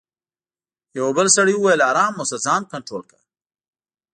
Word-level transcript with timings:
یوه 0.97 1.11
بل 1.17 1.27
سړي 1.37 1.53
وویل: 1.55 1.81
آرام 1.91 2.13
اوسه، 2.21 2.37
ځان 2.45 2.61
کنټرول 2.71 3.03
کړه. 3.11 3.21